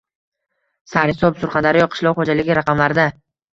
[0.93, 3.09] Sarhisob: Surxondaryo qishloq xo‘jaligi raqamlarda